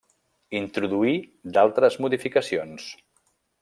Introduí 0.59 1.13
d'altres 1.59 2.01
modificacions. 2.07 2.93